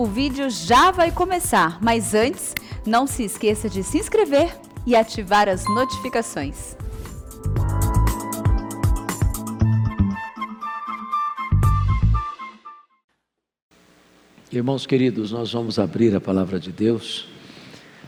[0.00, 2.54] o vídeo já vai começar, mas antes,
[2.86, 4.50] não se esqueça de se inscrever
[4.86, 6.74] e ativar as notificações.
[14.50, 17.28] Irmãos queridos, nós vamos abrir a palavra de Deus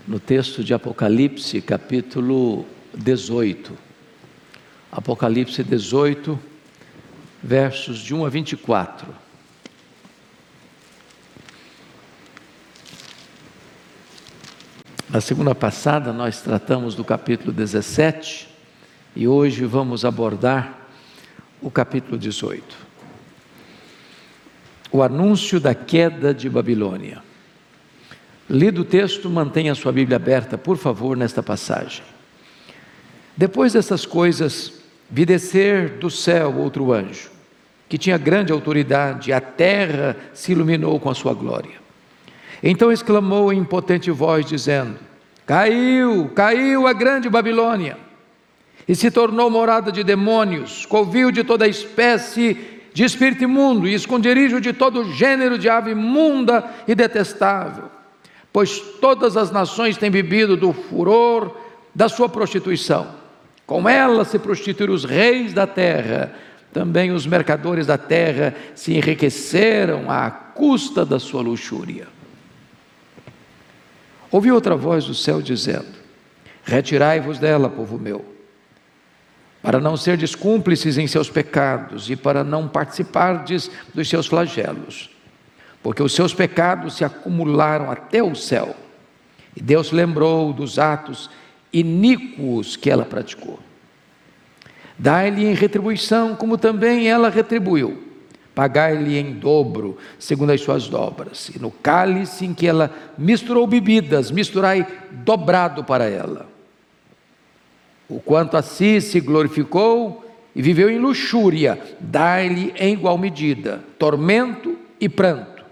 [0.09, 2.65] no texto de Apocalipse, capítulo
[2.95, 3.77] 18.
[4.91, 6.41] Apocalipse 18,
[7.43, 9.22] versos de 1 a 24.
[15.13, 18.49] Na segunda passada, nós tratamos do capítulo 17
[19.15, 20.89] e hoje vamos abordar
[21.61, 22.65] o capítulo 18.
[24.91, 27.23] O anúncio da queda de Babilônia.
[28.49, 32.03] Lido o texto, mantenha sua Bíblia aberta, por favor, nesta passagem.
[33.37, 37.31] Depois dessas coisas, vi descer do céu outro anjo,
[37.87, 41.82] que tinha grande autoridade, a terra se iluminou com a sua glória.
[42.63, 44.97] Então exclamou em potente voz, dizendo:
[45.45, 47.97] Caiu, caiu a grande Babilônia,
[48.87, 52.57] e se tornou morada de demônios, covil de toda espécie
[52.95, 57.85] de espírito imundo e esconderijo de todo gênero de ave imunda e detestável,
[58.53, 61.57] pois todas as nações têm bebido do furor
[61.95, 63.09] da sua prostituição.
[63.67, 66.35] Com ela se prostituíram os reis da terra,
[66.73, 72.07] também os mercadores da terra se enriqueceram à custa da sua luxúria.
[74.33, 75.93] Ouvi outra voz do céu dizendo:
[76.65, 78.25] Retirai-vos dela, povo meu,
[79.63, 85.11] para não serdes cúmplices em seus pecados e para não participardes dos seus flagelos,
[85.83, 88.75] porque os seus pecados se acumularam até o céu.
[89.55, 91.29] E Deus lembrou dos atos
[91.71, 93.61] iníquos que ela praticou.
[94.99, 98.12] Dai-lhe em retribuição, como também ela retribuiu
[98.55, 101.51] pagai-lhe em dobro, segundo as suas obras.
[101.55, 106.47] E no cálice em que ela misturou bebidas, misturai dobrado para ela.
[108.09, 110.25] O quanto a si se glorificou
[110.55, 115.65] e viveu em luxúria, dai-lhe em igual medida tormento e pranto.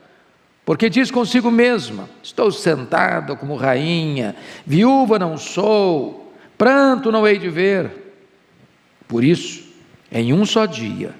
[0.64, 7.48] Porque diz consigo mesma: Estou sentada como rainha, viúva não sou, pranto não hei de
[7.48, 7.90] ver.
[9.06, 9.68] Por isso,
[10.10, 11.14] em um só dia,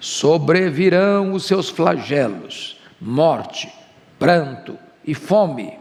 [0.00, 3.72] sobrevirão os seus flagelos, morte,
[4.18, 5.72] pranto e fome,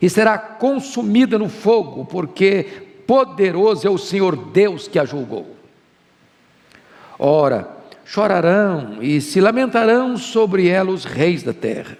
[0.00, 2.66] e será consumida no fogo, porque
[3.06, 5.56] poderoso é o Senhor Deus que a julgou.
[7.18, 7.68] Ora,
[8.04, 11.98] chorarão e se lamentarão sobre ela os reis da terra,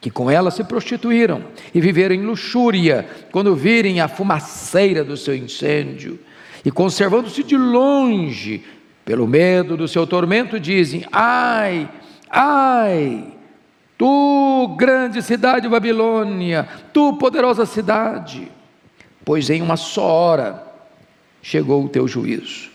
[0.00, 1.44] que com ela se prostituíram
[1.74, 6.18] e viveram em luxúria, quando virem a fumaceira do seu incêndio,
[6.64, 8.64] e conservando-se de longe,
[9.04, 11.88] pelo medo do seu tormento, dizem: Ai,
[12.28, 13.34] ai,
[13.98, 18.50] tu, grande cidade Babilônia, tu, poderosa cidade,
[19.24, 20.62] pois em uma só hora
[21.42, 22.70] chegou o teu juízo.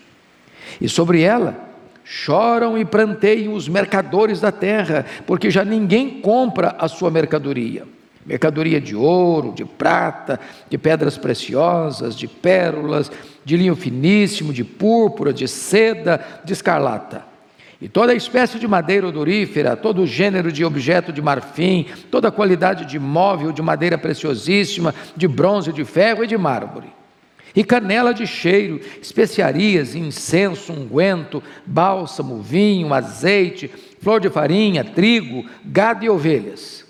[0.80, 1.64] E sobre ela
[2.04, 7.84] choram e pranteiam os mercadores da terra, porque já ninguém compra a sua mercadoria
[8.26, 13.10] mercadoria de ouro, de prata, de pedras preciosas, de pérolas,
[13.46, 17.24] de linho finíssimo, de púrpura, de seda, de escarlata.
[17.80, 22.98] E toda espécie de madeira odorífera, todo gênero de objeto de marfim, toda qualidade de
[22.98, 26.88] móvel de madeira preciosíssima, de bronze, de ferro e de mármore.
[27.54, 33.70] E canela de cheiro, especiarias, incenso, unguento, bálsamo, vinho, azeite,
[34.00, 36.84] flor de farinha, trigo, gado e ovelhas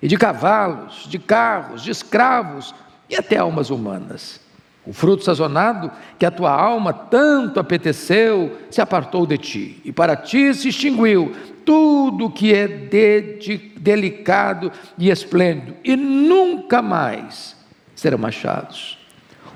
[0.00, 2.74] e de cavalos, de carros, de escravos
[3.10, 4.40] e até almas humanas.
[4.88, 10.16] O fruto sazonado que a tua alma tanto apeteceu se apartou de ti, e para
[10.16, 17.54] ti se extinguiu tudo que é de, de, delicado e esplêndido, e nunca mais
[17.94, 18.98] serão achados.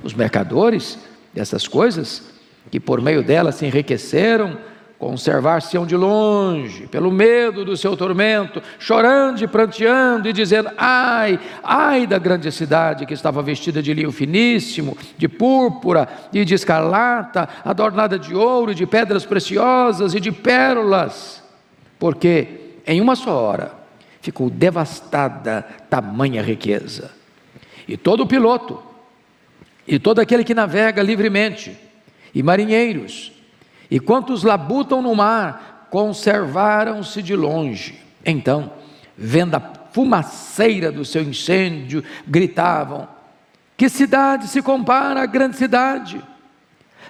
[0.04, 0.98] Os mercadores
[1.32, 2.30] dessas coisas,
[2.70, 4.58] que por meio delas se enriqueceram,
[5.02, 12.06] Conservar-se-ão de longe, pelo medo do seu tormento, chorando e pranteando e dizendo: Ai, ai
[12.06, 18.16] da grande cidade que estava vestida de linho finíssimo, de púrpura e de escarlata, adornada
[18.16, 21.42] de ouro de pedras preciosas e de pérolas,
[21.98, 23.72] porque em uma só hora
[24.20, 27.10] ficou devastada tamanha riqueza.
[27.88, 28.80] E todo piloto,
[29.84, 31.76] e todo aquele que navega livremente,
[32.32, 33.41] e marinheiros,
[33.92, 38.00] e quantos labutam no mar, conservaram-se de longe.
[38.24, 38.72] Então,
[39.14, 39.60] vendo a
[39.92, 43.06] fumaceira do seu incêndio, gritavam:
[43.76, 46.24] Que cidade se compara à grande cidade?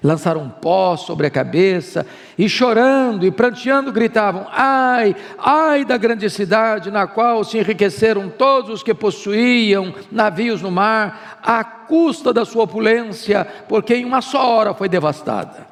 [0.03, 2.05] lançaram pó sobre a cabeça
[2.37, 8.71] e chorando e pranteando gritavam: Ai, ai da grande cidade na qual se enriqueceram todos
[8.71, 14.45] os que possuíam navios no mar, à custa da sua opulência, porque em uma só
[14.45, 15.71] hora foi devastada.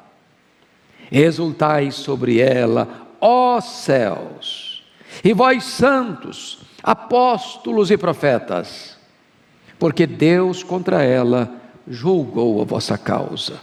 [1.11, 4.83] Exultai sobre ela, ó céus,
[5.23, 8.97] e vós santos, apóstolos e profetas,
[9.77, 11.53] porque Deus contra ela
[11.87, 13.59] julgou a vossa causa.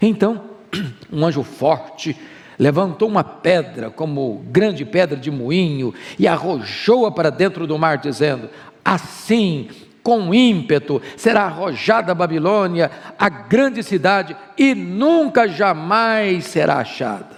[0.00, 0.42] Então,
[1.12, 2.16] um anjo forte
[2.58, 8.48] levantou uma pedra, como grande pedra de moinho, e arrojou-a para dentro do mar, dizendo:
[8.84, 9.68] Assim,
[10.06, 17.36] com ímpeto, será arrojada a Babilônia, a grande cidade, e nunca jamais será achada.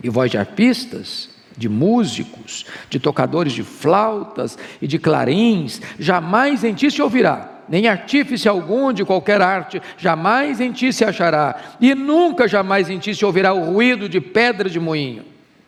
[0.00, 6.74] E voz de arpistas, de músicos, de tocadores de flautas e de clarins, jamais em
[6.74, 11.94] ti se ouvirá nem artífice algum de qualquer arte jamais em ti se achará, e
[11.94, 15.22] nunca jamais em ti se ouvirá o ruído de pedra de moinho.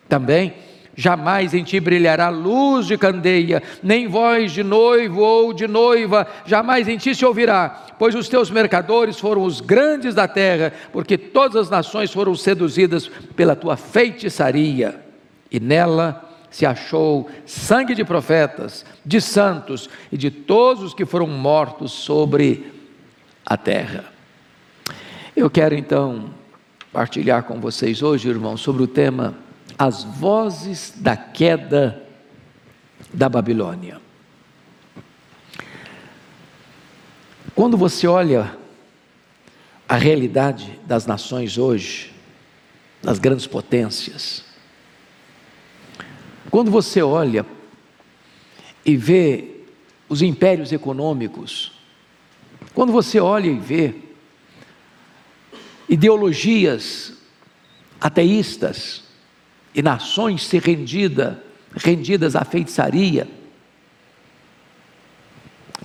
[0.09, 0.55] Também
[0.97, 6.89] jamais em ti brilhará luz de candeia, nem voz de noivo ou de noiva, jamais
[6.89, 11.57] em ti se ouvirá, pois os teus mercadores foram os grandes da terra, porque todas
[11.57, 15.01] as nações foram seduzidas pela tua feitiçaria,
[15.51, 21.27] e nela se achou sangue de profetas, de santos e de todos os que foram
[21.29, 22.73] mortos sobre
[23.47, 24.05] a terra.
[25.37, 26.31] Eu quero então
[26.93, 29.35] partilhar com vocês hoje, irmãos, sobre o tema
[29.81, 32.07] As Vozes da Queda
[33.15, 33.99] da Babilônia.
[37.55, 38.59] Quando você olha
[39.89, 42.13] a realidade das nações hoje,
[43.03, 44.45] das grandes potências,
[46.51, 47.47] quando você olha
[48.85, 49.63] e vê
[50.11, 51.73] os impérios econômicos,
[52.75, 53.95] quando você olha e vê
[55.89, 57.15] ideologias
[57.99, 59.09] ateístas
[59.75, 61.43] e nações se rendida,
[61.77, 63.29] rendidas à feitiçaria,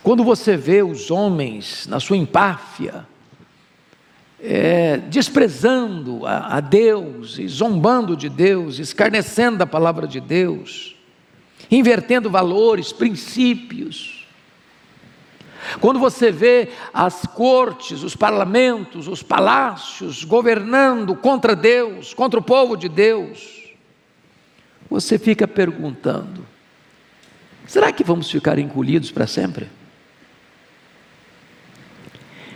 [0.05, 3.07] quando você vê os homens na sua empáfia,
[4.39, 10.95] é, desprezando a, a Deus, e zombando de Deus, escarnecendo a palavra de Deus,
[11.71, 14.27] invertendo valores, princípios.
[15.81, 22.77] Quando você vê as cortes, os parlamentos, os palácios governando contra Deus, contra o povo
[22.77, 23.54] de Deus,
[24.89, 26.45] você fica perguntando:
[27.67, 29.67] será que vamos ficar encolhidos para sempre?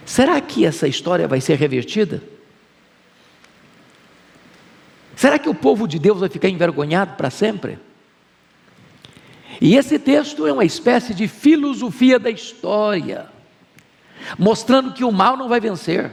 [0.05, 2.21] Será que essa história vai ser revertida?
[5.15, 7.77] Será que o povo de Deus vai ficar envergonhado para sempre?
[9.61, 13.27] E esse texto é uma espécie de filosofia da história,
[14.37, 16.11] mostrando que o mal não vai vencer,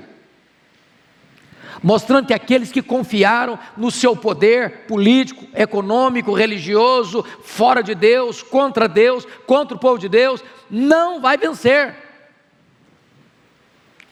[1.82, 8.88] mostrando que aqueles que confiaram no seu poder político, econômico, religioso, fora de Deus, contra
[8.88, 11.94] Deus, contra o povo de Deus, não vai vencer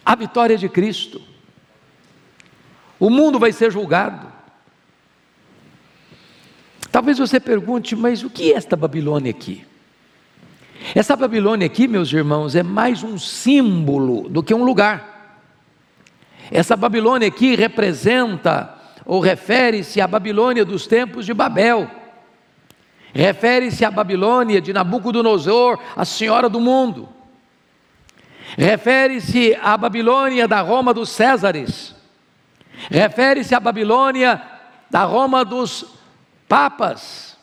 [0.05, 1.21] a vitória de Cristo.
[2.99, 4.33] O mundo vai ser julgado.
[6.91, 9.67] Talvez você pergunte, mas o que é esta Babilônia aqui?
[10.95, 15.14] Essa Babilônia aqui, meus irmãos, é mais um símbolo do que um lugar.
[16.51, 18.75] Essa Babilônia aqui representa
[19.05, 21.91] ou refere-se à Babilônia dos tempos de Babel.
[23.13, 27.09] Refere-se à Babilônia de Nabucodonosor, a senhora do mundo.
[28.57, 31.95] Refere-se à Babilônia da Roma dos Césares.
[32.91, 34.43] Refere-se à Babilônia
[34.91, 35.87] da Roma dos
[36.49, 37.37] papas.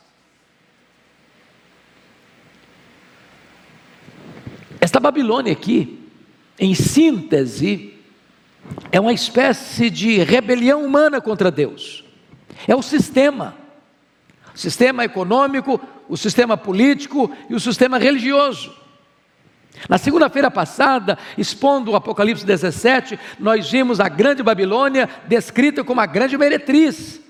[4.80, 6.10] Esta Babilônia aqui,
[6.58, 8.01] em síntese,
[8.92, 12.04] é uma espécie de rebelião humana contra Deus.
[12.68, 13.56] É o sistema,
[14.54, 18.76] o sistema econômico, o sistema político e o sistema religioso.
[19.88, 26.06] Na segunda-feira passada, expondo o Apocalipse 17, nós vimos a grande Babilônia descrita como a
[26.06, 27.22] grande meretriz,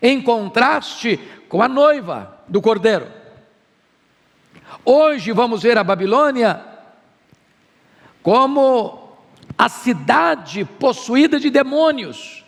[0.00, 3.06] em contraste com a noiva do cordeiro.
[4.84, 6.60] Hoje vamos ver a Babilônia
[8.22, 9.03] como
[9.56, 12.44] a cidade possuída de demônios,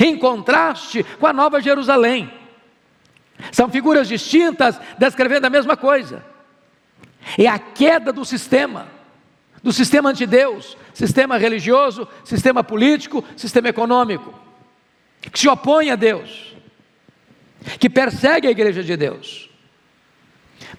[0.00, 2.32] em contraste com a Nova Jerusalém.
[3.52, 6.24] São figuras distintas descrevendo a mesma coisa.
[7.38, 8.88] É a queda do sistema,
[9.62, 14.34] do sistema antideus, sistema religioso, sistema político, sistema econômico,
[15.20, 16.54] que se opõe a Deus,
[17.80, 19.50] que persegue a igreja de Deus.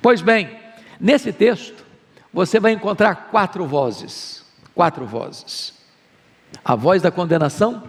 [0.02, 0.60] Pois bem,
[1.00, 1.84] nesse texto,
[2.32, 4.45] você vai encontrar quatro vozes,
[4.76, 5.74] quatro vozes.
[6.64, 7.84] A voz da condenação,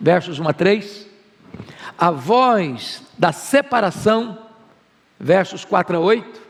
[0.00, 1.08] versos 1 a 3.
[1.98, 4.38] A voz da separação,
[5.18, 6.40] versos 4 a 8.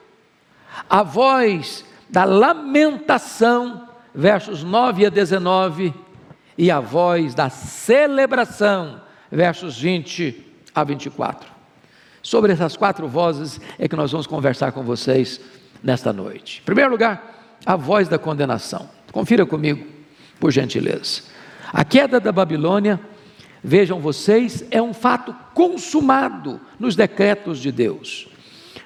[0.90, 5.95] A voz da lamentação, versos 9 a 19.
[6.57, 11.49] E a voz da celebração, versos 20 a 24.
[12.21, 15.40] Sobre essas quatro vozes é que nós vamos conversar com vocês
[15.83, 16.61] nesta noite.
[16.61, 18.98] Em primeiro lugar, a voz da condenação.
[19.12, 19.87] Confira comigo,
[20.38, 21.23] por gentileza.
[21.73, 23.00] A queda da Babilônia,
[23.62, 28.29] vejam vocês, é um fato consumado nos decretos de Deus.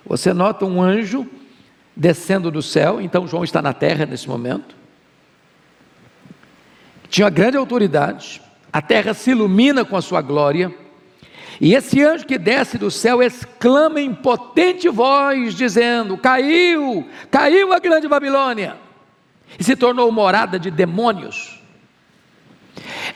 [0.05, 1.27] Você nota um anjo
[1.95, 4.75] descendo do céu, então João está na terra nesse momento.
[7.09, 8.41] Tinha grande autoridade,
[8.73, 10.75] a terra se ilumina com a sua glória.
[11.61, 17.79] E esse anjo que desce do céu exclama em potente voz, dizendo: Caiu, caiu a
[17.79, 18.77] grande Babilônia,
[19.59, 21.61] e se tornou morada de demônios.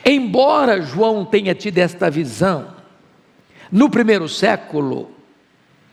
[0.05, 2.75] Embora João tenha tido esta visão,
[3.71, 5.11] no primeiro século,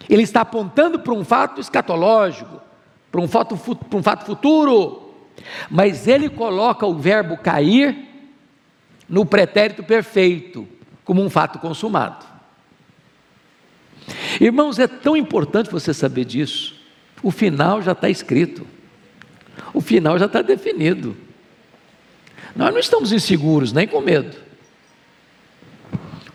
[0.09, 2.61] ele está apontando para um fato escatológico,
[3.11, 5.15] para um fato, para um fato futuro,
[5.71, 8.09] mas ele coloca o verbo cair
[9.09, 10.67] no pretérito perfeito,
[11.05, 12.25] como um fato consumado.
[14.41, 16.75] Irmãos, é tão importante você saber disso.
[17.23, 18.67] O final já está escrito,
[19.75, 21.15] o final já está definido.
[22.57, 24.37] Nós não estamos inseguros, nem com medo.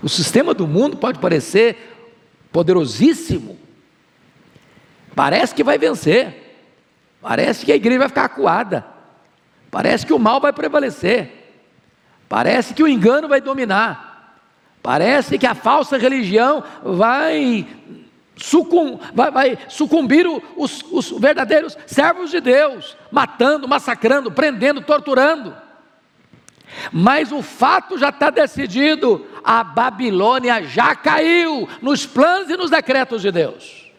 [0.04, 1.96] O sistema do mundo pode parecer
[2.52, 3.58] poderosíssimo,
[5.16, 6.58] parece que vai vencer,
[7.22, 8.86] parece que a igreja vai ficar acuada,
[9.72, 11.32] parece que o mal vai prevalecer,
[12.28, 14.10] parece que o engano vai dominar.
[14.82, 17.68] Parece que a falsa religião vai,
[18.42, 25.56] sucum, vai, vai sucumbir os, os verdadeiros servos de Deus, matando, massacrando, prendendo, torturando.
[26.92, 33.22] Mas o fato já está decidido: a Babilônia já caiu nos planos e nos decretos
[33.22, 33.92] de Deus.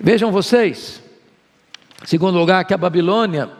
[0.00, 1.02] Vejam vocês,
[2.04, 3.50] segundo lugar, que a Babilônia,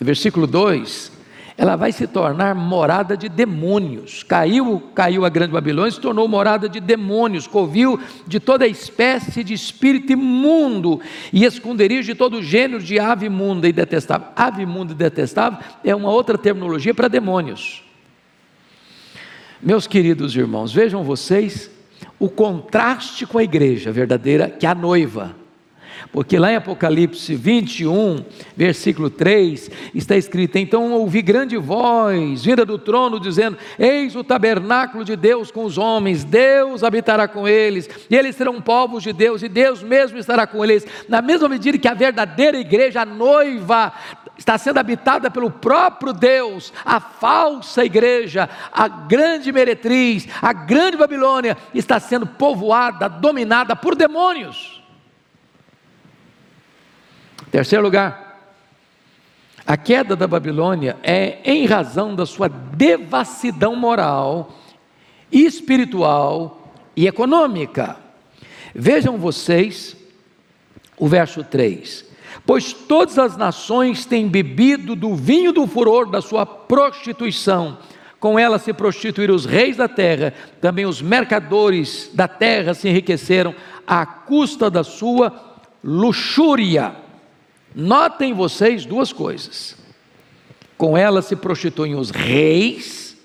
[0.00, 1.12] versículo 2,
[1.56, 4.24] ela vai se tornar morada de demônios.
[4.24, 9.54] Caiu, caiu a grande Babilônia, se tornou morada de demônios, covil de toda espécie de
[9.54, 11.00] espírito imundo
[11.32, 14.28] e esconderijo de todo gênero de ave imunda e detestável.
[14.34, 17.84] Ave imunda e detestável é uma outra terminologia para demônios.
[19.62, 21.70] Meus queridos irmãos, vejam vocês
[22.18, 25.43] o contraste com a igreja verdadeira, que é a noiva.
[26.12, 28.24] Porque lá em Apocalipse 21,
[28.56, 35.04] versículo 3, está escrito: Então ouvi grande voz vinda do trono, dizendo: Eis o tabernáculo
[35.04, 39.42] de Deus com os homens, Deus habitará com eles, e eles serão povos de Deus,
[39.42, 40.86] e Deus mesmo estará com eles.
[41.08, 43.92] Na mesma medida que a verdadeira igreja, a noiva,
[44.36, 51.56] está sendo habitada pelo próprio Deus, a falsa igreja, a grande meretriz, a grande Babilônia,
[51.72, 54.73] está sendo povoada, dominada por demônios.
[57.54, 58.50] Terceiro lugar,
[59.64, 64.58] a queda da Babilônia é em razão da sua devassidão moral,
[65.30, 67.96] espiritual e econômica.
[68.74, 69.96] Vejam vocês
[70.98, 72.04] o verso 3:
[72.44, 77.78] Pois todas as nações têm bebido do vinho do furor da sua prostituição,
[78.18, 83.54] com ela se prostituíram os reis da terra, também os mercadores da terra se enriqueceram
[83.86, 85.32] à custa da sua
[85.84, 87.03] luxúria.
[87.74, 89.76] Notem vocês duas coisas.
[90.78, 93.16] Com ela se prostituem os reis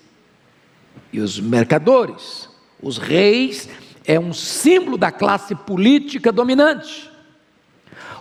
[1.12, 2.48] e os mercadores.
[2.82, 3.68] Os reis
[4.04, 7.10] é um símbolo da classe política dominante.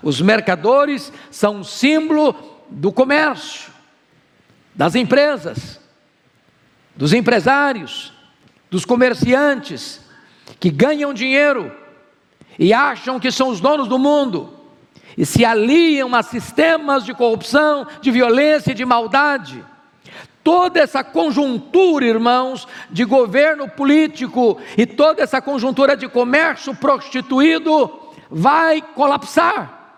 [0.04, 2.36] Os mercadores são um símbolo
[2.70, 3.72] do comércio,
[4.76, 5.80] das empresas,
[6.96, 8.14] dos empresários,
[8.70, 10.02] dos comerciantes
[10.60, 11.72] que ganham dinheiro
[12.58, 14.59] e acham que são os donos do mundo
[15.20, 19.62] e se aliam a sistemas de corrupção, de violência e de maldade.
[20.42, 27.92] Toda essa conjuntura, irmãos, de governo político e toda essa conjuntura de comércio prostituído
[28.32, 29.98] vai colapsar,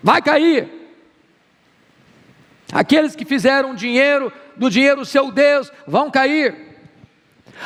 [0.00, 0.68] vai cair.
[2.72, 6.71] Aqueles que fizeram dinheiro do dinheiro seu Deus vão cair.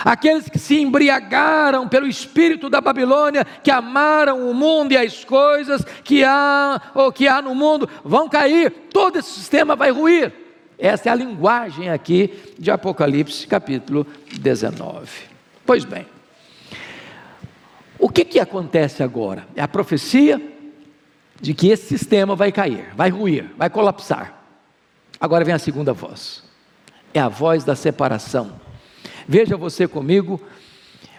[0.05, 5.85] Aqueles que se embriagaram pelo espírito da Babilônia, que amaram o mundo e as coisas
[6.05, 10.33] que há ou que há no mundo, vão cair, todo esse sistema vai ruir.
[10.79, 14.07] Essa é a linguagem aqui de Apocalipse, capítulo
[14.39, 15.09] 19.
[15.65, 16.07] Pois bem,
[17.99, 19.47] o que, que acontece agora?
[19.57, 20.41] É a profecia
[21.41, 24.35] de que esse sistema vai cair, vai ruir, vai colapsar.
[25.19, 26.43] Agora vem a segunda voz.
[27.15, 28.66] É a voz da separação.
[29.29, 30.41] Veja você comigo,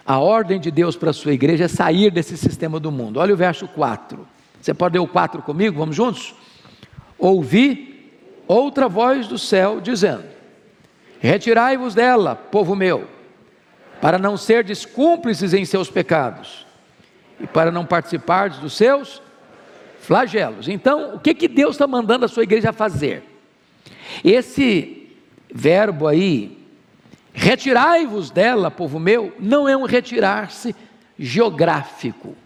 [0.04, 3.20] a ordem de Deus para a sua igreja é sair desse sistema do mundo.
[3.20, 4.26] Olha o verso 4.
[4.60, 5.78] Você pode ler o 4 comigo?
[5.78, 6.34] Vamos juntos?
[7.18, 8.10] Ouvi
[8.46, 10.24] outra voz do céu dizendo:
[11.20, 13.06] Retirai-vos dela, povo meu,
[14.00, 16.66] para não serdes cúmplices em seus pecados
[17.40, 19.20] e para não participardes dos seus
[20.00, 20.68] flagelos.
[20.68, 23.22] Então, o que, que Deus está mandando a sua igreja fazer?
[24.24, 25.08] Esse
[25.52, 26.57] verbo aí,
[27.32, 30.74] retirai-vos dela, povo meu, não é um retirar-se
[31.18, 32.36] geográfico.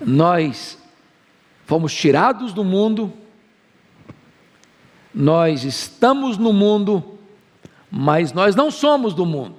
[0.00, 0.78] Nós
[1.66, 3.12] fomos tirados do mundo,
[5.12, 7.18] nós estamos no mundo,
[7.90, 9.56] mas nós não somos do mundo.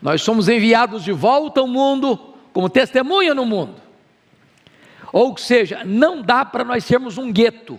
[0.00, 2.16] Nós somos enviados de volta ao mundo
[2.52, 3.76] como testemunha no mundo.
[5.12, 7.78] Ou seja, não dá para nós sermos um gueto.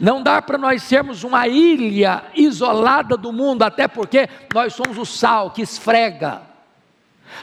[0.00, 5.04] Não dá para nós sermos uma ilha isolada do mundo, até porque nós somos o
[5.04, 6.42] sal que esfrega.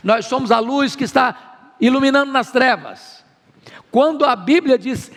[0.03, 3.23] Nós somos a luz que está iluminando nas trevas.
[3.91, 5.11] Quando a Bíblia diz: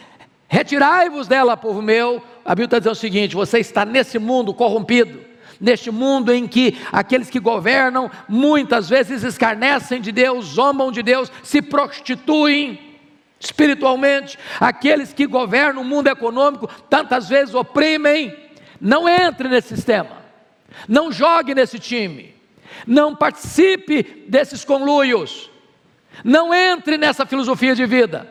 [0.49, 5.21] Retirai-vos dela, povo meu, a Bíblia está dizendo o seguinte: você está nesse mundo corrompido,
[5.61, 11.31] neste mundo em que aqueles que governam muitas vezes escarnecem de Deus, zombam de Deus,
[11.43, 12.84] se prostituem
[13.45, 18.35] espiritualmente, aqueles que governam o mundo econômico tantas vezes oprimem.
[18.81, 20.19] Não entre nesse sistema,
[20.89, 22.35] não jogue nesse time,
[22.87, 25.51] não participe desses conluios,
[26.23, 28.31] não entre nessa filosofia de vida.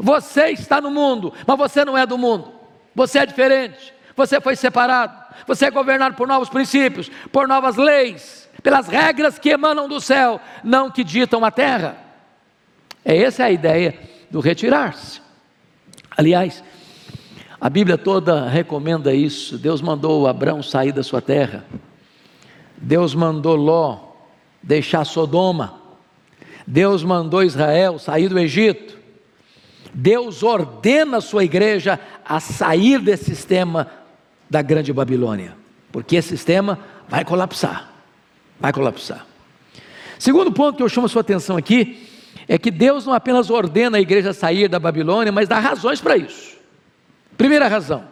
[0.00, 2.52] Você está no mundo, mas você não é do mundo.
[2.94, 3.92] Você é diferente.
[4.16, 5.22] Você foi separado.
[5.46, 10.40] Você é governado por novos princípios, por novas leis, pelas regras que emanam do céu,
[10.62, 11.98] não que ditam a terra.
[13.04, 15.20] É essa a ideia do retirar-se.
[16.16, 16.62] Aliás,
[17.60, 19.56] a Bíblia toda recomenda isso.
[19.58, 21.64] Deus mandou Abraão sair da sua terra.
[22.76, 24.12] Deus mandou Ló
[24.62, 25.80] deixar Sodoma.
[26.66, 28.98] Deus mandou Israel sair do Egito.
[29.92, 33.88] Deus ordena a sua igreja a sair desse sistema
[34.50, 35.56] da grande Babilônia,
[35.92, 37.92] porque esse sistema vai colapsar.
[38.58, 39.24] Vai colapsar.
[40.18, 42.08] Segundo ponto que eu chamo a sua atenção aqui
[42.46, 46.16] é que Deus não apenas ordena a igreja sair da Babilônia, mas dá razões para
[46.16, 46.56] isso.
[47.36, 48.06] Primeira razão,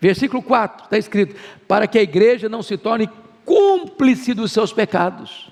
[0.00, 3.08] versículo 4, está escrito: para que a igreja não se torne
[3.44, 5.50] cúmplice dos seus pecados.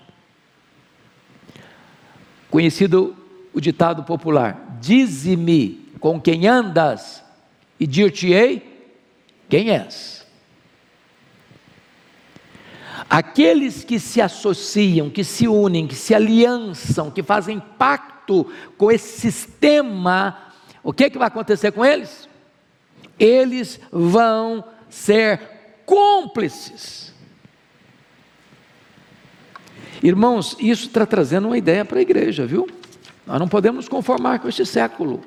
[2.50, 3.16] Conhecido
[3.52, 7.22] o ditado popular: Dize-me com quem andas,
[7.78, 8.88] e dir-te-ei
[9.48, 10.22] quem és.
[13.10, 18.11] Aqueles que se associam, que se unem, que se aliançam, que fazem pacto
[18.76, 22.28] com esse sistema, o que, que vai acontecer com eles?
[23.18, 25.40] Eles vão ser
[25.86, 27.12] cúmplices.
[30.02, 32.68] Irmãos, isso está trazendo uma ideia para a igreja, viu?
[33.26, 35.22] Nós não podemos nos conformar com este século.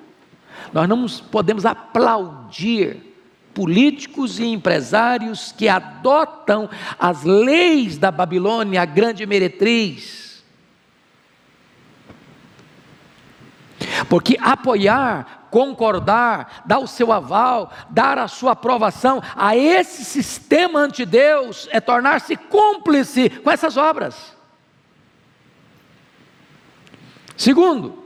[0.74, 2.98] Nós não podemos aplaudir
[3.54, 10.25] políticos e empresários que adotam as leis da Babilônia, a grande meretriz.
[14.10, 21.68] Porque apoiar, concordar, dar o seu aval, dar a sua aprovação a esse sistema anti-Deus
[21.72, 24.36] é tornar-se cúmplice com essas obras.
[27.38, 28.04] Segundo,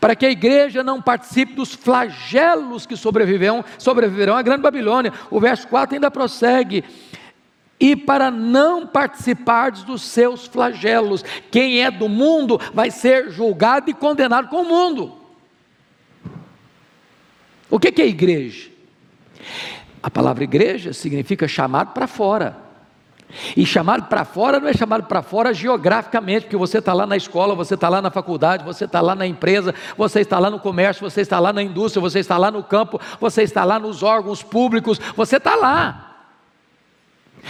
[0.00, 5.12] para que a igreja não participe dos flagelos que sobreviverão, sobreviverão à grande Babilônia.
[5.30, 6.84] O verso 4 ainda prossegue.
[7.78, 13.94] E para não participar dos seus flagelos, quem é do mundo vai ser julgado e
[13.94, 15.21] condenado com o mundo.
[17.72, 18.68] O que é igreja?
[20.02, 22.54] A palavra igreja significa chamado para fora.
[23.56, 27.16] E chamado para fora não é chamado para fora geograficamente, porque você está lá na
[27.16, 30.60] escola, você está lá na faculdade, você está lá na empresa, você está lá no
[30.60, 34.02] comércio, você está lá na indústria, você está lá no campo, você está lá nos
[34.02, 36.26] órgãos públicos, você está lá.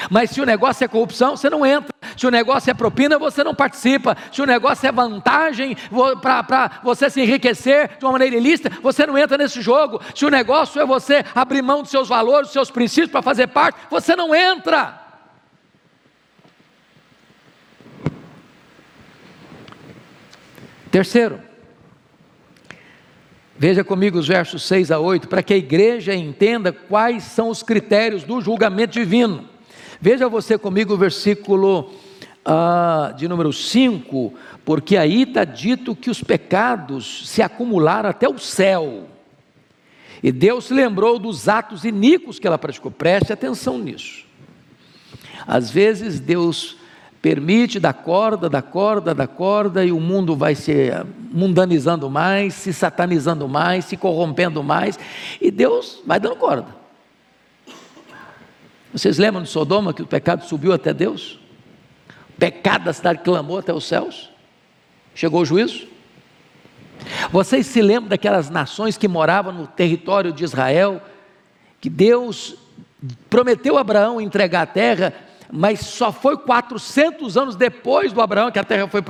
[0.09, 1.92] Mas se o negócio é corrupção, você não entra.
[2.17, 4.17] Se o negócio é propina, você não participa.
[4.33, 5.77] Se o negócio é vantagem
[6.21, 10.01] para você se enriquecer de uma maneira ilícita, você não entra nesse jogo.
[10.15, 13.49] Se o negócio é você abrir mão dos seus valores, dos seus princípios para fazer
[13.49, 15.01] parte, você não entra.
[20.91, 21.41] Terceiro,
[23.57, 27.63] veja comigo os versos 6 a 8, para que a igreja entenda quais são os
[27.63, 29.49] critérios do julgamento divino.
[29.99, 31.95] Veja você comigo o versículo
[32.47, 38.39] uh, de número 5, porque aí está dito que os pecados se acumularam até o
[38.39, 39.09] céu.
[40.23, 42.91] E Deus se lembrou dos atos iníquos que ela praticou.
[42.91, 44.25] Preste atenção nisso.
[45.47, 46.77] Às vezes Deus
[47.21, 50.91] permite da corda, da corda, da corda, e o mundo vai se
[51.31, 54.99] mundanizando mais, se satanizando mais, se corrompendo mais,
[55.41, 56.67] e Deus vai dando corda.
[58.93, 61.39] Vocês lembram de Sodoma que o pecado subiu até Deus?
[62.43, 64.29] Pecado da cidade clamou até os céus?
[65.15, 65.87] Chegou o juízo?
[67.31, 71.01] Vocês se lembram daquelas nações que moravam no território de Israel,
[71.81, 72.57] que Deus
[73.31, 75.15] prometeu a Abraão entregar a terra,
[75.53, 79.03] mas só foi 400 anos depois do Abraão que a terra foi,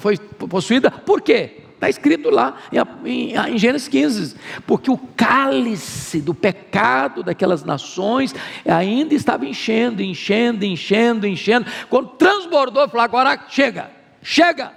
[0.00, 0.90] foi possuída.
[0.90, 1.61] Por quê?
[1.82, 2.58] Está escrito lá
[3.04, 4.36] em, em, Gênesis 15:
[4.68, 8.32] porque o cálice do pecado daquelas nações
[8.64, 11.66] ainda estava enchendo, enchendo, enchendo, enchendo.
[11.90, 13.90] Quando transbordou, falou: agora chega,
[14.22, 14.70] chega.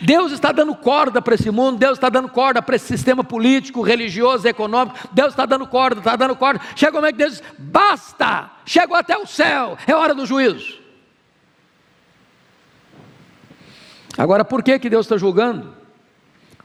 [0.00, 3.82] Deus está dando corda para esse mundo, Deus está dando corda para esse sistema político,
[3.82, 6.58] religioso, econômico, Deus está dando corda, está dando corda.
[6.74, 10.85] Chega como é que Deus diz: basta, chegou até o céu, é hora do juízo.
[14.16, 15.74] Agora, por que, que Deus está julgando?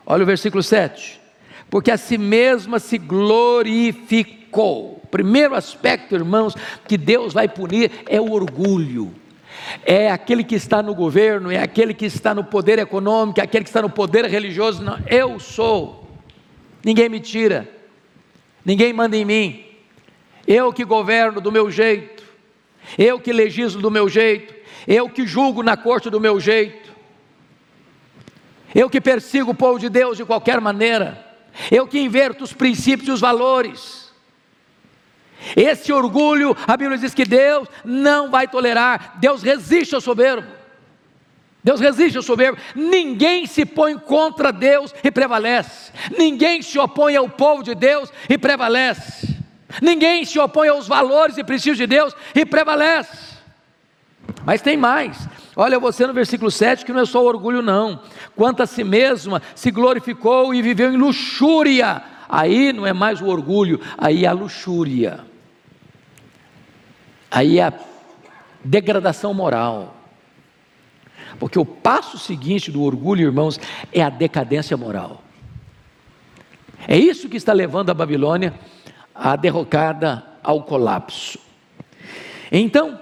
[0.05, 1.19] Olha o versículo 7.
[1.69, 5.01] Porque a si mesma se glorificou.
[5.09, 6.55] Primeiro aspecto, irmãos,
[6.87, 9.13] que Deus vai punir é o orgulho
[9.85, 13.63] é aquele que está no governo, é aquele que está no poder econômico, é aquele
[13.63, 14.83] que está no poder religioso.
[14.83, 16.07] Não, eu sou,
[16.83, 17.69] ninguém me tira,
[18.65, 19.63] ninguém manda em mim,
[20.47, 22.23] eu que governo do meu jeito,
[22.97, 24.53] eu que legislo do meu jeito,
[24.87, 26.90] eu que julgo na corte do meu jeito,
[28.73, 31.25] eu que persigo o povo de Deus de qualquer maneira,
[31.69, 34.11] eu que inverto os princípios e os valores.
[35.55, 40.61] Esse orgulho, a Bíblia diz que Deus não vai tolerar, Deus resiste ao soberbo.
[41.63, 42.59] Deus resiste ao soberbo.
[42.75, 45.91] Ninguém se põe contra Deus e prevalece.
[46.17, 49.37] Ninguém se opõe ao povo de Deus e prevalece.
[49.81, 53.35] Ninguém se opõe aos valores e princípios de Deus e prevalece.
[54.43, 55.17] Mas tem mais.
[55.55, 57.99] Olha você no versículo 7 que não é só orgulho, não.
[58.35, 62.01] Quanto a si mesma se glorificou e viveu em luxúria.
[62.29, 65.31] Aí não é mais o orgulho, aí é a luxúria
[67.31, 67.73] aí é a
[68.63, 69.95] degradação moral.
[71.39, 73.59] Porque o passo seguinte do orgulho, irmãos,
[73.93, 75.23] é a decadência moral.
[76.87, 78.53] É isso que está levando a Babilônia
[79.15, 81.39] à derrocada, ao colapso.
[82.51, 82.99] Então,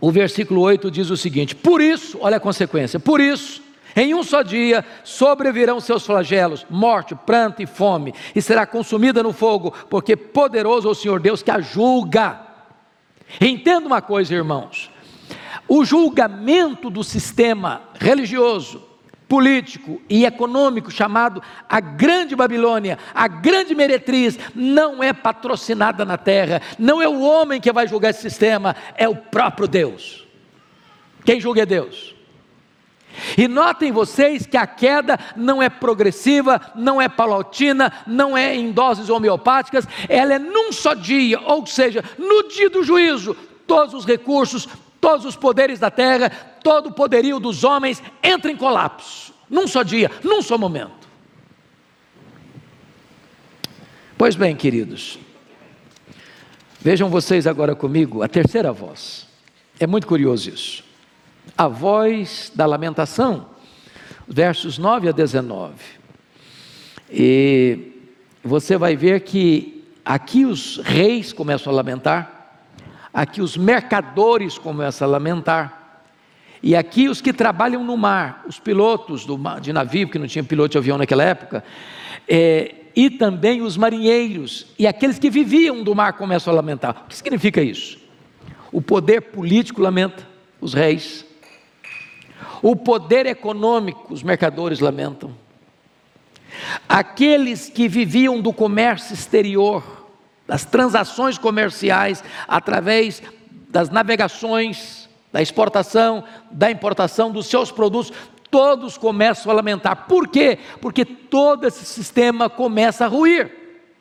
[0.00, 3.62] o versículo 8 diz o seguinte: Por isso, olha a consequência, por isso,
[3.94, 9.32] em um só dia sobrevirão seus flagelos, morte, pranto e fome, e será consumida no
[9.32, 12.40] fogo, porque poderoso é o Senhor Deus que a julga.
[13.40, 14.90] Entenda uma coisa, irmãos:
[15.68, 18.89] o julgamento do sistema religioso,
[19.30, 26.60] político e econômico chamado a Grande Babilônia, a Grande Meretriz, não é patrocinada na terra,
[26.76, 30.26] não é o homem que vai julgar esse sistema, é o próprio Deus.
[31.24, 32.12] Quem julga é Deus.
[33.38, 38.72] E notem vocês que a queda não é progressiva, não é paulatina, não é em
[38.72, 44.04] doses homeopáticas, ela é num só dia, ou seja, no dia do juízo, todos os
[44.04, 44.66] recursos,
[45.00, 46.30] todos os poderes da terra,
[46.62, 51.08] todo o poderio dos homens entra em colapso, num só dia, num só momento.
[54.18, 55.18] Pois bem, queridos,
[56.80, 59.26] vejam vocês agora comigo a terceira voz.
[59.78, 60.90] É muito curioso isso
[61.56, 63.46] a voz da lamentação,
[64.26, 65.74] versos 9 a 19.
[67.10, 67.92] E
[68.42, 72.39] você vai ver que aqui os reis começam a lamentar,
[73.12, 75.80] aqui os mercadores começam a lamentar,
[76.62, 80.44] e aqui os que trabalham no mar, os pilotos do, de navio, que não tinha
[80.44, 81.64] piloto de avião naquela época,
[82.28, 87.04] é, e também os marinheiros, e aqueles que viviam do mar começam a lamentar.
[87.04, 87.98] O que significa isso?
[88.70, 90.26] O poder político lamenta,
[90.60, 91.24] os reis,
[92.62, 95.34] o poder econômico, os mercadores lamentam.
[96.88, 99.99] Aqueles que viviam do comércio exterior,
[100.50, 103.22] das transações comerciais, através
[103.68, 108.12] das navegações, da exportação, da importação dos seus produtos,
[108.50, 110.08] todos começam a lamentar.
[110.08, 110.58] Por quê?
[110.80, 113.48] Porque todo esse sistema começa a ruir.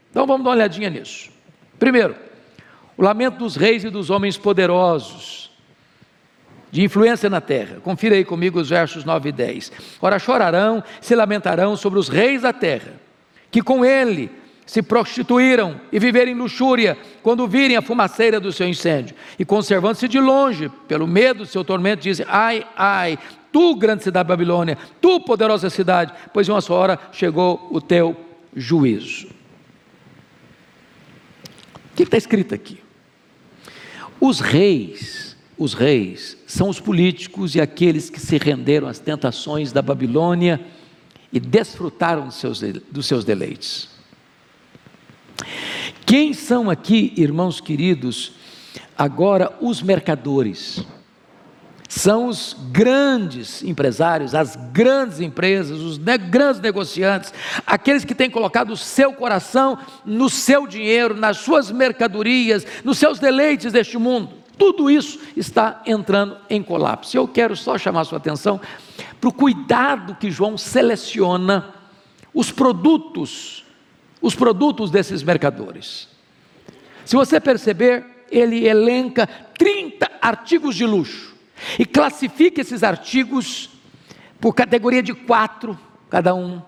[0.09, 1.29] Então vamos dar uma olhadinha nisso.
[1.77, 2.15] Primeiro,
[2.97, 5.51] o lamento dos reis e dos homens poderosos
[6.71, 7.79] de influência na terra.
[7.83, 9.71] Confira aí comigo os versos 9 e 10.
[10.01, 12.93] Ora, chorarão, se lamentarão sobre os reis da terra,
[13.51, 14.31] que com ele
[14.69, 20.19] se prostituíram e viverem luxúria, quando virem a fumaceira do seu incêndio, e conservando-se de
[20.19, 23.17] longe, pelo medo do seu tormento, dizem: Ai, ai,
[23.51, 28.15] tu, grande cidade Babilônia, tu, poderosa cidade, pois em uma só hora chegou o teu
[28.55, 29.29] juízo.
[31.91, 32.79] O que está escrito aqui?
[34.21, 39.81] Os reis, os reis são os políticos e aqueles que se renderam às tentações da
[39.81, 40.61] Babilônia
[41.33, 43.97] e desfrutaram dos seus, dos seus deleites.
[46.09, 48.31] Quem são aqui, irmãos queridos,
[48.97, 50.83] agora os mercadores?
[51.87, 57.31] São os grandes empresários, as grandes empresas, os ne grandes negociantes,
[57.63, 63.19] aqueles que têm colocado o seu coração no seu dinheiro, nas suas mercadorias, nos seus
[63.19, 64.31] deleites deste mundo.
[64.57, 67.15] Tudo isso está entrando em colapso.
[67.15, 68.59] Eu quero só chamar sua atenção
[69.21, 71.71] para o cuidado que João seleciona
[72.33, 73.63] os produtos,
[74.21, 76.07] os produtos desses mercadores.
[77.05, 79.27] Se você perceber, ele elenca
[79.57, 81.35] 30 artigos de luxo
[81.77, 83.69] e classifica esses artigos
[84.39, 85.77] por categoria de quatro,
[86.09, 86.61] cada um,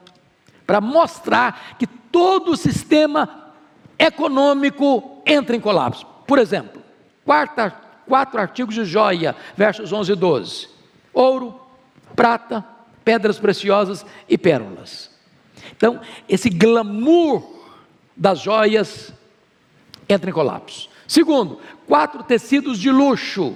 [0.66, 3.54] para mostrar que todo o sistema
[3.98, 6.06] econômico entra em colapso.
[6.28, 6.82] Por exemplo,
[7.24, 7.72] quarta,
[8.08, 10.70] quatro artigos de joia, versos 11 e 12:
[11.14, 11.60] ouro,
[12.16, 12.66] prata,
[13.04, 15.11] pedras preciosas e pérolas.
[15.82, 17.44] Então, esse glamour
[18.16, 19.12] das joias
[20.08, 20.88] entra em colapso.
[21.08, 23.56] Segundo, quatro tecidos de luxo,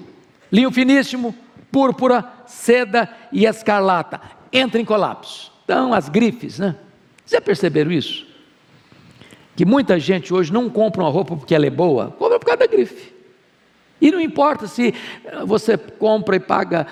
[0.51, 1.35] linho finíssimo,
[1.71, 4.19] púrpura, seda e escarlata.
[4.51, 5.51] Entra em colapso.
[5.65, 6.75] Então, as grifes, né?
[7.23, 8.25] Vocês perceberam isso?
[9.55, 12.61] Que muita gente hoje não compra uma roupa porque ela é boa, compra por causa
[12.61, 13.13] da grife.
[14.01, 14.95] E não importa se
[15.45, 16.87] você compra e paga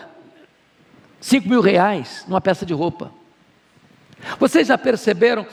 [1.19, 3.22] 5 mil reais numa peça de roupa.
[4.39, 5.45] Vocês já perceberam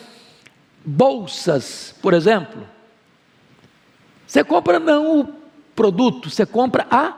[0.85, 2.67] bolsas, por exemplo?
[4.27, 5.29] Você compra não o
[5.75, 7.17] produto, você compra a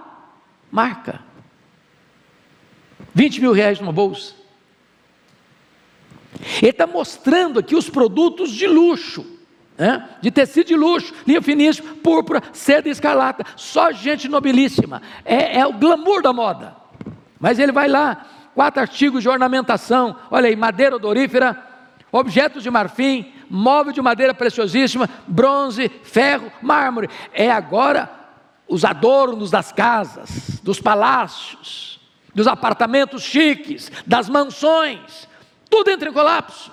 [0.71, 1.21] marca.
[3.15, 4.35] 20 mil reais numa bolsa.
[6.61, 9.27] Ele está mostrando aqui os produtos de luxo,
[9.77, 10.09] né?
[10.21, 15.03] de tecido de luxo, linha finíssima, púrpura, seda escarlata, só gente nobilíssima.
[15.25, 16.77] É, é o glamour da moda.
[17.39, 21.61] Mas ele vai lá, quatro artigos de ornamentação, olha aí, madeira odorífera,
[22.11, 27.09] objetos de marfim, móvel de madeira preciosíssima, bronze, ferro, mármore.
[27.33, 28.11] É agora
[28.69, 32.01] os adornos das casas, dos palácios,
[32.35, 35.29] dos apartamentos chiques, das mansões,
[35.69, 36.71] tudo entra em colapso.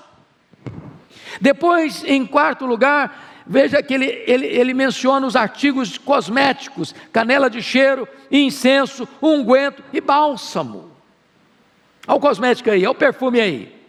[1.39, 7.61] Depois, em quarto lugar, veja que ele, ele, ele menciona os artigos cosméticos: canela de
[7.61, 10.88] cheiro, incenso, unguento e bálsamo.
[12.09, 13.79] Olha o cosmético aí, olha o perfume aí.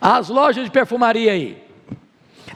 [0.00, 1.62] As lojas de perfumaria aí.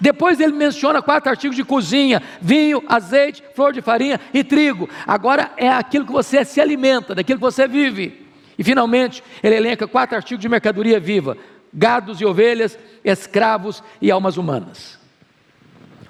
[0.01, 4.89] Depois ele menciona quatro artigos de cozinha: vinho, azeite, flor de farinha e trigo.
[5.07, 8.27] Agora é aquilo que você se alimenta, daquilo que você vive.
[8.59, 11.39] E finalmente ele elenca quatro artigos de mercadoria viva:
[11.73, 14.99] gados e ovelhas, escravos e almas humanas.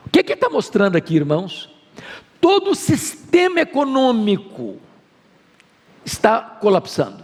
[0.06, 1.68] O que, que ele está mostrando aqui, irmãos?
[2.40, 4.78] Todo o sistema econômico
[6.02, 7.21] está colapsando.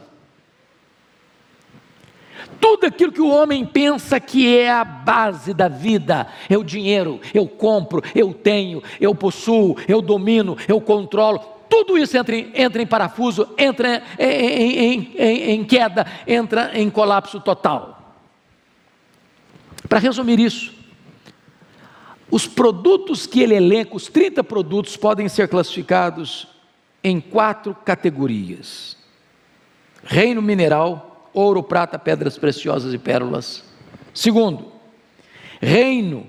[2.60, 7.20] Tudo aquilo que o homem pensa que é a base da vida, é o dinheiro,
[7.32, 12.82] eu compro, eu tenho, eu possuo, eu domino, eu controlo, tudo isso entra em, entra
[12.82, 18.16] em parafuso, entra em, em, em queda, entra em colapso total.
[19.88, 20.74] Para resumir isso,
[22.30, 26.48] os produtos que ele elenca, os 30 produtos, podem ser classificados
[27.02, 28.96] em quatro categorias:
[30.02, 33.64] reino mineral, ouro, prata, pedras preciosas e pérolas.
[34.12, 34.72] Segundo,
[35.60, 36.26] reino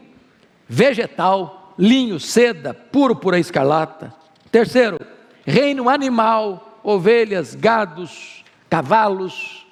[0.68, 4.14] vegetal, linho, seda, púrpura, escarlata.
[4.52, 5.00] Terceiro,
[5.46, 9.66] reino animal, ovelhas, gados, cavalos.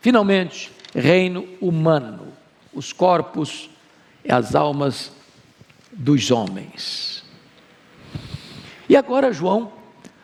[0.00, 2.28] Finalmente, reino humano,
[2.74, 3.70] os corpos
[4.24, 5.12] e as almas
[5.90, 7.24] dos homens.
[8.88, 9.72] E agora João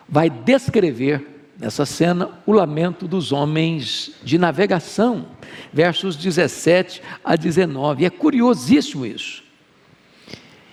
[0.07, 5.27] vai descrever nessa cena o lamento dos homens de navegação,
[5.71, 8.07] versos 17 a 19.
[8.07, 9.45] é curiosíssimo isso.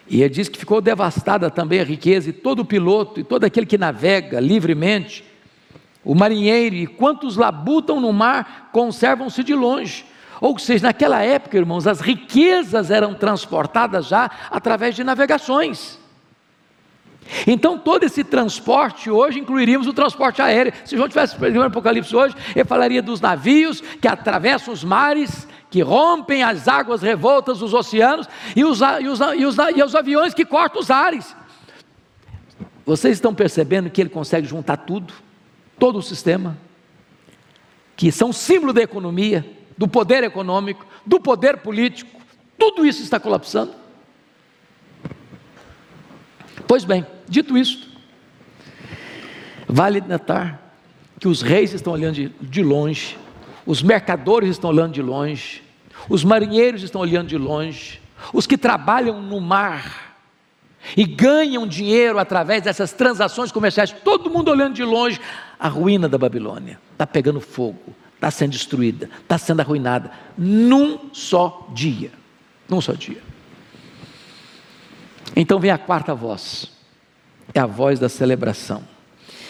[0.10, 3.65] E ele diz que ficou devastada também a riqueza, e todo piloto, e todo aquele
[3.65, 5.26] que navega livremente,
[6.06, 10.06] o marinheiro, e quantos labutam no mar, conservam-se de longe.
[10.39, 16.00] Ou seja, naquela época, irmãos, as riquezas eram transportadas já através de navegações.
[17.45, 20.73] Então, todo esse transporte hoje incluiríamos o transporte aéreo.
[20.85, 25.47] Se João tivesse escrevendo o Apocalipse hoje, ele falaria dos navios que atravessam os mares,
[25.69, 29.95] que rompem as águas revoltas dos oceanos e os, e os, e os, e os
[29.95, 31.35] aviões que cortam os ares.
[32.85, 35.13] Vocês estão percebendo que ele consegue juntar tudo,
[35.77, 36.57] todo o sistema,
[37.95, 39.45] que são símbolo da economia,
[39.77, 42.17] do poder econômico, do poder político,
[42.57, 43.73] Tudo isso está colapsando.
[46.67, 47.87] Pois bem, dito isto,
[49.67, 50.67] vale notar
[51.19, 53.17] que os reis estão olhando de, longe,
[53.65, 55.63] os mercadores estão olhando de longe,
[56.09, 57.99] os marinheiros estão olhando de longe,
[58.33, 60.17] os que trabalham no mar
[60.95, 65.19] e ganham dinheiro através dessas transações comerciais, todo mundo olhando de longe,
[65.59, 71.67] a ruína da Babilônia está pegando fogo, está sendo destruída, está sendo arruinada, num só
[71.73, 72.11] dia.
[72.69, 73.21] Num só dia.
[75.35, 76.71] Então vem a quarta voz,
[77.53, 78.83] é a voz da celebração.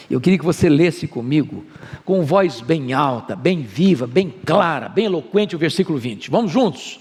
[0.09, 1.65] Eu queria que você lesse comigo,
[2.05, 6.31] com voz bem alta, bem viva, bem clara, bem eloquente, o versículo 20.
[6.31, 6.99] Vamos juntos?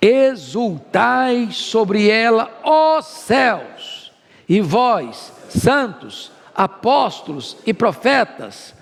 [0.00, 4.12] Exultai sobre ela, ó céus,
[4.48, 8.74] e vós, santos, apóstolos e profetas,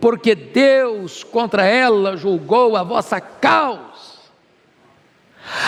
[0.00, 3.91] porque Deus contra ela julgou a vossa causa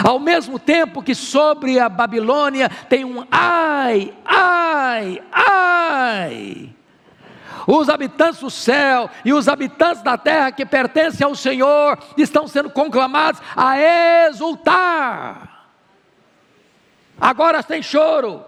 [0.03, 6.75] ao mesmo tempo que sobre a Babilônia tem um ai, ai, ai.
[7.67, 12.71] Os habitantes do céu e os habitantes da terra que pertencem ao Senhor estão sendo
[12.71, 13.79] conclamados a
[14.29, 15.69] exultar.
[17.19, 18.45] Agora tem choro,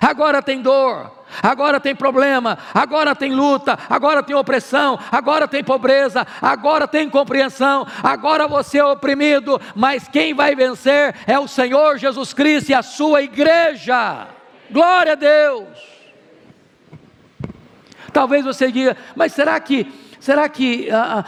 [0.00, 1.10] agora tem dor,
[1.42, 7.86] agora tem problema, agora tem luta, agora tem opressão, agora tem pobreza, agora tem incompreensão,
[8.02, 12.82] agora você é oprimido, mas quem vai vencer é o Senhor Jesus Cristo e a
[12.82, 14.28] sua igreja.
[14.70, 15.66] Glória a Deus.
[18.12, 21.24] Talvez você diga, mas será que será que ah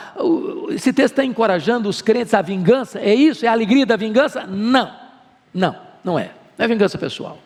[0.70, 2.98] esse texto está encorajando os crentes à vingança?
[2.98, 3.44] É isso?
[3.44, 4.46] É a alegria da vingança?
[4.46, 4.90] Não,
[5.52, 6.30] não, não é.
[6.56, 7.38] Não é vingança pessoal.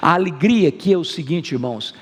[0.00, 1.94] A alegria aqui é o seguinte, irmãos: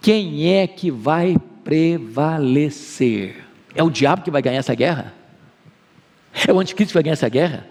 [0.00, 3.44] quem é que vai prevalecer?
[3.74, 5.14] É o diabo que vai ganhar essa guerra?
[6.46, 7.66] É o anticristo que vai ganhar essa guerra?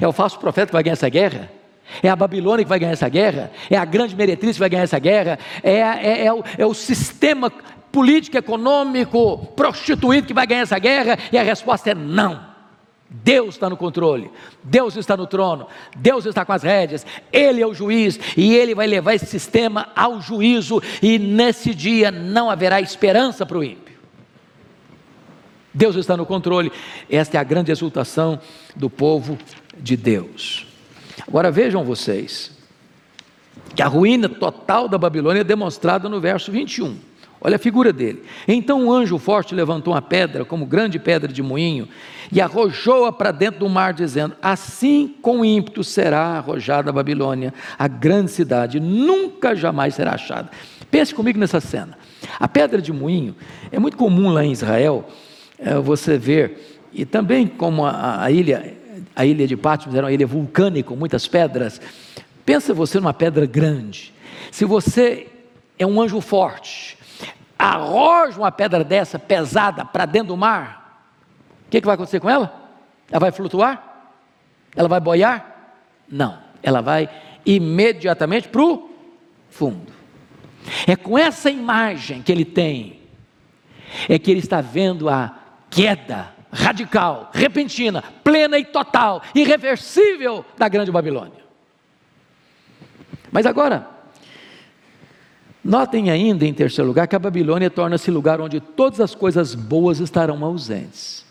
[0.00, 1.50] É o falso profeta que vai ganhar essa guerra?
[2.02, 3.50] É a Babilônia que vai ganhar essa guerra?
[3.68, 5.38] É a grande meretriz que vai ganhar essa guerra?
[5.62, 7.50] É, é, é, o, é o sistema
[7.90, 11.18] político, econômico, prostituído que vai ganhar essa guerra?
[11.30, 12.51] E a resposta é não.
[13.12, 14.30] Deus está no controle,
[14.62, 18.74] Deus está no trono, Deus está com as rédeas, Ele é o juiz e Ele
[18.74, 23.92] vai levar esse sistema ao juízo, e nesse dia não haverá esperança para o ímpio.
[25.74, 26.72] Deus está no controle,
[27.10, 28.40] esta é a grande exultação
[28.74, 29.38] do povo
[29.78, 30.66] de Deus.
[31.28, 32.50] Agora vejam vocês,
[33.74, 36.96] que a ruína total da Babilônia é demonstrada no verso 21.
[37.44, 38.22] Olha a figura dele.
[38.46, 41.88] Então um anjo forte levantou uma pedra, como grande pedra de moinho,
[42.32, 47.86] e arrojou-a para dentro do mar, dizendo: Assim com ímpeto será arrojada a Babilônia, a
[47.86, 50.50] grande cidade, nunca jamais será achada.
[50.90, 51.96] Pense comigo nessa cena.
[52.40, 53.36] A pedra de moinho
[53.70, 55.06] é muito comum lá em Israel,
[55.58, 58.76] é, você ver, e também como a, a ilha,
[59.14, 61.80] a ilha de Patmos era uma ilha vulcânica, com muitas pedras.
[62.46, 64.12] Pensa você numa pedra grande.
[64.50, 65.26] Se você
[65.78, 66.96] é um anjo forte,
[67.58, 70.81] arroja uma pedra dessa pesada para dentro do mar,
[71.72, 72.54] que, que vai acontecer com ela?
[73.10, 74.12] Ela vai flutuar?
[74.76, 75.72] Ela vai boiar?
[76.06, 77.08] Não, ela vai
[77.46, 78.90] imediatamente para o
[79.48, 79.90] fundo.
[80.86, 83.00] É com essa imagem que ele tem,
[84.06, 85.34] é que ele está vendo a
[85.70, 91.42] queda radical, repentina, plena e total, irreversível da grande Babilônia.
[93.30, 93.88] Mas agora,
[95.64, 100.00] Notem ainda, em terceiro lugar, que a Babilônia torna-se lugar onde todas as coisas boas
[100.00, 101.21] estarão ausentes.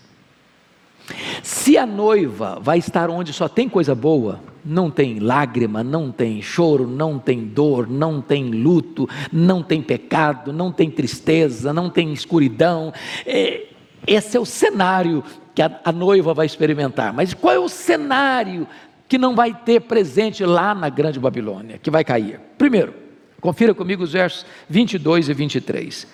[1.43, 6.41] Se a noiva vai estar onde só tem coisa boa, não tem lágrima, não tem
[6.41, 12.13] choro, não tem dor, não tem luto, não tem pecado, não tem tristeza, não tem
[12.13, 12.93] escuridão.
[13.25, 13.67] É,
[14.05, 17.13] esse é o cenário que a, noiva vai experimentar.
[17.13, 18.67] Mas qual é o cenário
[19.07, 22.39] que não vai ter presente lá na Grande Babilônia, que vai cair?
[22.57, 23.01] Primeiro,
[23.41, 26.07] Confira comigo os versos 22 e 23.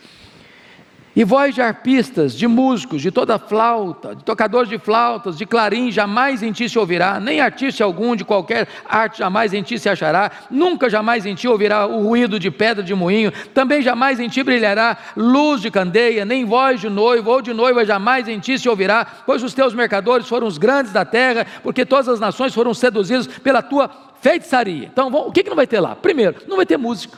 [1.18, 5.90] E voz de arpistas, de músicos, de toda flauta, de tocadores de flautas, de clarim,
[5.90, 9.90] jamais em ti se ouvirá, nem artista algum de qualquer arte jamais em ti se
[9.90, 14.30] achará, nunca jamais em ti ouvirá o ruído de pedra de moinho, também jamais em
[14.30, 18.60] ti brilhará luz de candeia, nem voz de noivo ou de noiva jamais em ti
[18.60, 22.54] se ouvirá, pois os teus mercadores foram os grandes da terra, porque todas as nações
[22.54, 23.90] foram seduzidas pela tua
[24.22, 24.86] feitiçaria.
[24.86, 25.96] Então, o que, que não vai ter lá?
[25.96, 27.18] Primeiro, não vai ter música.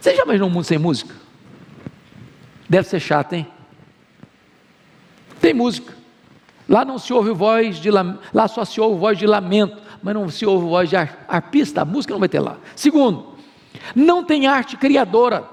[0.00, 1.25] Você já imaginou um mundo sem música?
[2.68, 3.46] Deve ser chato, hein?
[5.40, 5.94] Tem música.
[6.68, 10.28] Lá não se ouve voz de lá só se ouve voz de lamento, mas não
[10.28, 12.56] se ouve voz de arpista, a música não vai ter lá.
[12.74, 13.34] Segundo,
[13.94, 15.48] não tem arte criadora.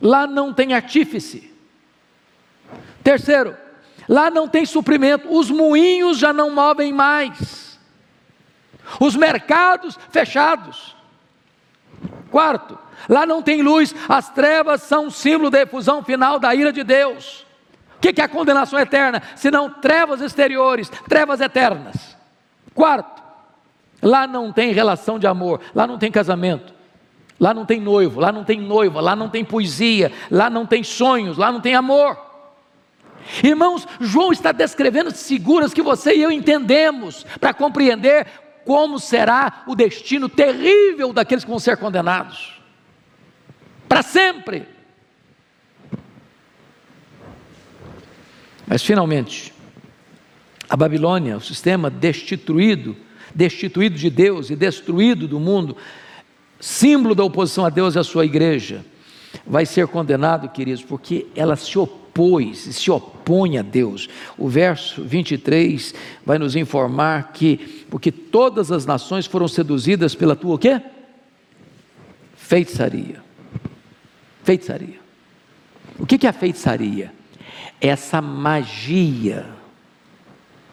[0.00, 1.52] Lá não tem artífice.
[3.02, 3.54] Terceiro,
[4.08, 7.78] Lá não tem suprimento, os moinhos já não movem mais,
[8.98, 10.96] os mercados fechados.
[12.30, 12.78] Quarto,
[13.08, 16.82] lá não tem luz, as trevas são um símbolo da efusão final da ira de
[16.82, 17.46] Deus.
[17.98, 19.20] O que é a condenação eterna?
[19.34, 22.16] Senão trevas exteriores, trevas eternas.
[22.72, 23.20] Quarto,
[24.00, 26.72] lá não tem relação de amor, lá não tem casamento,
[27.40, 30.84] lá não tem noivo, lá não tem noiva, lá não tem poesia, lá não tem
[30.84, 32.16] sonhos, lá não tem amor.
[33.42, 38.28] Irmãos, João está descrevendo figuras que você e eu entendemos para compreender
[38.64, 42.57] como será o destino terrível daqueles que vão ser condenados
[43.88, 44.66] para sempre.
[48.66, 49.52] Mas finalmente,
[50.68, 52.94] a Babilônia, o sistema destituído,
[53.34, 55.76] destituído de Deus e destruído do mundo,
[56.60, 58.84] símbolo da oposição a Deus e à sua igreja,
[59.46, 64.08] vai ser condenado, queridos, porque ela se opôs, se opõe a Deus.
[64.36, 70.56] O verso 23 vai nos informar que, porque todas as nações foram seduzidas pela tua
[70.56, 70.80] o quê?
[72.36, 73.27] Feitiçaria.
[74.48, 74.98] Feitiçaria.
[75.98, 77.12] O que é a feitiçaria?
[77.78, 79.44] Essa magia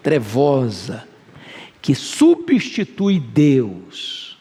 [0.01, 1.05] trevosa
[1.81, 4.37] que substitui Deus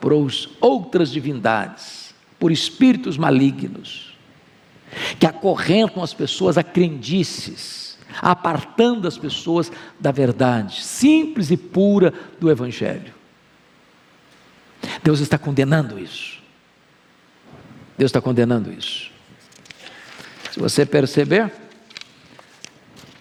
[0.00, 0.12] por
[0.60, 4.16] outras divindades por espíritos malignos,
[5.20, 9.70] que acorrentam as pessoas a crendices, apartando as pessoas
[10.00, 13.14] da verdade simples e pura do Evangelho.
[15.04, 16.42] Deus está condenando isso.
[17.96, 19.10] Deus está condenando isso.
[20.52, 21.52] Se você perceber,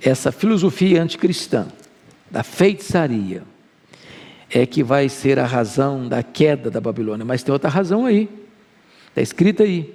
[0.01, 1.67] essa filosofia anticristã
[2.29, 3.43] da feitiçaria
[4.49, 8.29] é que vai ser a razão da queda da Babilônia, mas tem outra razão aí.
[9.09, 9.93] Está escrito aí.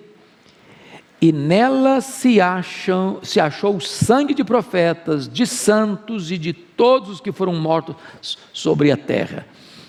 [1.20, 7.10] E nela se, acham, se achou o sangue de profetas, de santos e de todos
[7.10, 7.96] os que foram mortos
[8.52, 9.44] sobre a terra.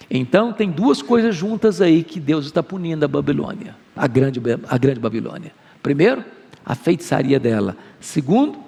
[0.10, 4.78] Então tem duas coisas juntas aí que Deus está punindo a Babilônia, a grande, a
[4.78, 5.52] grande Babilônia.
[5.84, 6.26] Primeiro,
[6.66, 7.78] a feitiçaria dela.
[8.00, 8.60] Segundo,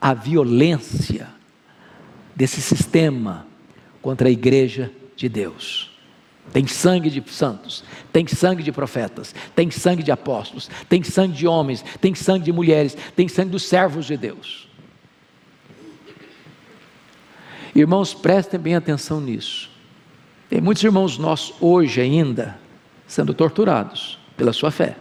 [0.00, 1.28] a violência
[2.34, 3.46] desse sistema
[4.00, 5.90] contra a igreja de Deus.
[6.52, 7.82] Tem sangue de santos,
[8.12, 12.52] tem sangue de profetas, tem sangue de apóstolos, tem sangue de homens, tem sangue de
[12.52, 14.68] mulheres, tem sangue dos servos de Deus.
[17.74, 19.73] Irmãos, prestem bem atenção nisso.
[20.54, 22.56] Tem muitos irmãos nossos hoje ainda
[23.08, 24.96] sendo torturados pela sua fé.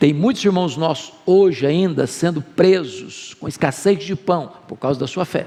[0.00, 5.06] Tem muitos irmãos nossos hoje ainda sendo presos com escassez de pão por causa da
[5.06, 5.46] sua fé.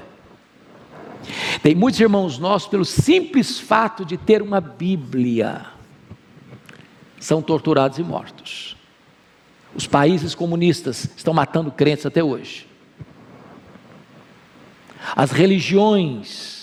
[1.62, 5.66] Tem muitos irmãos nossos, pelo simples fato de ter uma Bíblia,
[7.20, 8.78] são torturados e mortos.
[9.74, 12.66] Os países comunistas estão matando crentes até hoje.
[15.14, 16.53] As religiões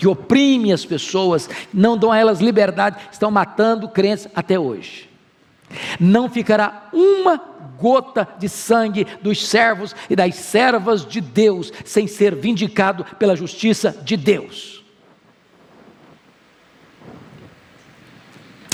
[0.00, 5.10] que oprimem as pessoas, não dão a elas liberdade, estão matando crentes até hoje.
[6.00, 7.36] Não ficará uma
[7.78, 13.94] gota de sangue dos servos e das servas de Deus sem ser vindicado pela justiça
[14.02, 14.82] de Deus.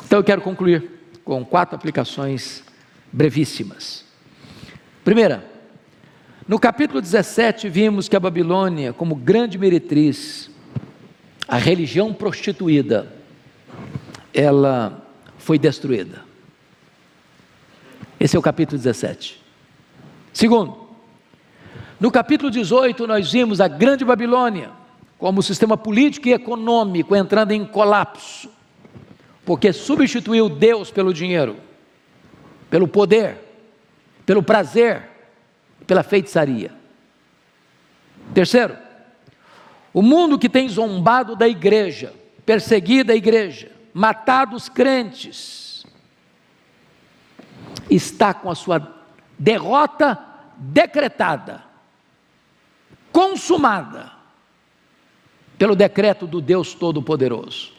[0.05, 0.89] Então eu quero concluir
[1.25, 2.63] com quatro aplicações
[3.13, 4.05] brevíssimas.
[5.03, 5.45] Primeira,
[6.47, 10.55] no capítulo 17 vimos que a Babilônia, como grande meretriz,
[11.49, 13.13] a religião prostituída,
[14.35, 15.07] ela
[15.39, 16.25] foi destruída.
[18.19, 19.41] Esse é o capítulo 17.
[20.33, 20.87] Segundo,
[22.01, 24.71] no capítulo 18 nós vimos a Grande Babilônia
[25.19, 28.51] como sistema político e econômico entrando em colapso,
[29.45, 31.57] porque substituiu Deus pelo dinheiro,
[32.69, 33.39] pelo poder,
[34.27, 35.09] pelo prazer,
[35.87, 36.73] pela feitiçaria.
[38.35, 38.77] Terceiro,
[39.97, 42.13] o mundo que tem zombado da igreja,
[42.45, 45.87] perseguido a igreja, matado os crentes,
[47.89, 48.95] está com a sua
[49.39, 50.23] derrota
[50.59, 51.65] decretada,
[53.11, 54.13] consumada,
[55.57, 57.73] pelo decreto do Deus Todo-Poderoso.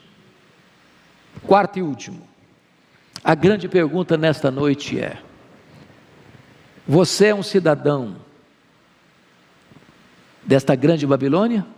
[1.45, 2.27] Quarto e último,
[3.23, 5.21] a grande pergunta nesta noite é:
[6.87, 8.15] você é um cidadão
[10.43, 11.76] desta grande Babilônia?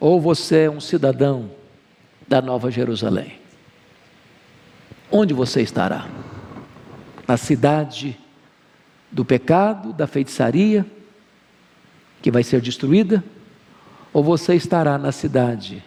[0.00, 1.50] Ou você é um cidadão
[2.26, 3.38] da Nova Jerusalém?
[5.12, 6.08] Onde você estará?
[7.30, 8.18] na cidade
[9.08, 10.84] do pecado, da feitiçaria,
[12.20, 13.22] que vai ser destruída,
[14.12, 15.80] ou você estará na cidade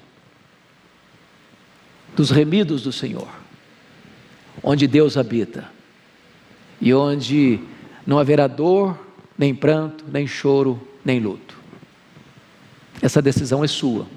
[2.16, 3.28] dos remidos do Senhor,
[4.64, 5.66] onde Deus habita
[6.80, 7.60] e onde
[8.08, 8.98] não haverá dor,
[9.38, 11.53] nem pranto, nem choro nem luto.
[13.04, 14.08] Essa decisão é sua,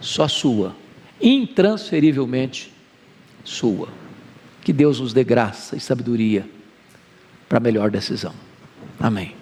[0.00, 0.76] só sua,
[1.20, 2.72] intransferivelmente
[3.42, 3.88] sua.
[4.62, 6.48] Que Deus nos dê graça e sabedoria
[7.48, 8.32] para a melhor decisão.
[9.00, 9.34] Amém.